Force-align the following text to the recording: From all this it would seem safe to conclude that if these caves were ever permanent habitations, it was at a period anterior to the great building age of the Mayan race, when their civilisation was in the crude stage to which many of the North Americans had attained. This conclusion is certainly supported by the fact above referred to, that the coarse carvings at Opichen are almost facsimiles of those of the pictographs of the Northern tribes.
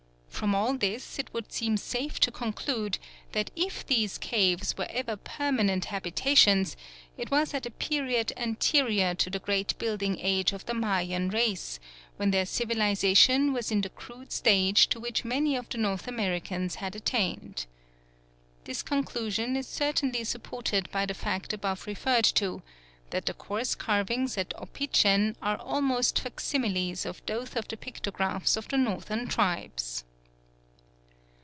From 0.41 0.55
all 0.55 0.75
this 0.75 1.19
it 1.19 1.31
would 1.35 1.51
seem 1.53 1.77
safe 1.77 2.19
to 2.21 2.31
conclude 2.31 2.97
that 3.31 3.51
if 3.55 3.85
these 3.85 4.17
caves 4.17 4.75
were 4.75 4.87
ever 4.89 5.15
permanent 5.15 5.85
habitations, 5.85 6.75
it 7.15 7.29
was 7.29 7.53
at 7.53 7.67
a 7.67 7.69
period 7.69 8.33
anterior 8.35 9.13
to 9.13 9.29
the 9.29 9.37
great 9.37 9.77
building 9.77 10.17
age 10.19 10.51
of 10.51 10.65
the 10.65 10.73
Mayan 10.73 11.29
race, 11.29 11.79
when 12.17 12.31
their 12.31 12.47
civilisation 12.47 13.53
was 13.53 13.69
in 13.71 13.81
the 13.81 13.89
crude 13.89 14.31
stage 14.31 14.87
to 14.89 14.99
which 14.99 15.23
many 15.23 15.55
of 15.55 15.69
the 15.69 15.77
North 15.77 16.07
Americans 16.07 16.73
had 16.81 16.95
attained. 16.95 17.67
This 18.63 18.81
conclusion 18.81 19.55
is 19.55 19.67
certainly 19.67 20.23
supported 20.23 20.89
by 20.89 21.05
the 21.05 21.13
fact 21.13 21.53
above 21.53 21.85
referred 21.85 22.25
to, 22.33 22.63
that 23.11 23.27
the 23.27 23.35
coarse 23.35 23.75
carvings 23.75 24.39
at 24.39 24.55
Opichen 24.55 25.35
are 25.39 25.57
almost 25.61 26.17
facsimiles 26.19 27.05
of 27.05 27.21
those 27.27 27.55
of 27.55 27.67
the 27.67 27.77
pictographs 27.77 28.57
of 28.57 28.67
the 28.69 28.77
Northern 28.79 29.27
tribes. 29.27 30.03